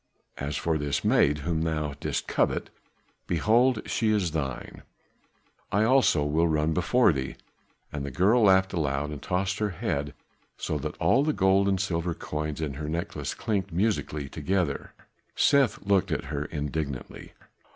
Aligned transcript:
As 0.39 0.57
for 0.57 0.79
this 0.79 1.03
maid 1.05 1.37
whom 1.45 1.61
thou 1.61 1.93
didst 1.99 2.27
covet, 2.27 2.71
behold 3.27 3.83
she 3.87 4.09
is 4.09 4.31
thine; 4.31 4.81
I 5.71 5.83
also 5.83 6.25
will 6.25 6.47
run 6.47 6.73
before 6.73 7.13
thee.'" 7.13 7.35
And 7.93 8.03
the 8.03 8.09
girl 8.09 8.41
laughed 8.41 8.73
aloud, 8.73 9.11
and 9.11 9.21
tossed 9.21 9.59
her 9.59 9.69
head 9.69 10.15
so 10.57 10.79
that 10.79 10.97
all 10.97 11.23
the 11.23 11.33
gold 11.33 11.67
and 11.69 11.79
silver 11.79 12.15
coins 12.15 12.61
of 12.61 12.77
her 12.77 12.89
necklace 12.89 13.35
clinked 13.35 13.71
musically 13.71 14.27
together. 14.27 14.93
Seth 15.35 15.83
looked 15.85 16.11
at 16.11 16.23
her 16.33 16.45
indignantly. 16.45 17.33